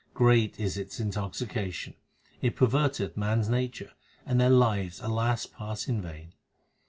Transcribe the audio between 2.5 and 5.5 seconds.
perverteth men s natures, and their lives, alas!